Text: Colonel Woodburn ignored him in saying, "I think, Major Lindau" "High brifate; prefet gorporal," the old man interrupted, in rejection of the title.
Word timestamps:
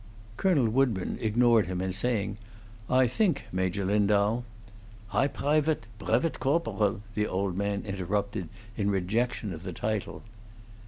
Colonel 0.35 0.67
Woodburn 0.67 1.19
ignored 1.21 1.67
him 1.67 1.79
in 1.79 1.93
saying, 1.93 2.37
"I 2.89 3.05
think, 3.05 3.43
Major 3.51 3.85
Lindau" 3.85 4.41
"High 5.15 5.27
brifate; 5.27 5.83
prefet 5.99 6.39
gorporal," 6.39 7.01
the 7.13 7.27
old 7.27 7.55
man 7.55 7.85
interrupted, 7.85 8.49
in 8.75 8.89
rejection 8.89 9.53
of 9.53 9.61
the 9.61 9.73
title. 9.73 10.23